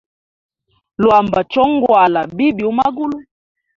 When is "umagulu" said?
2.71-3.17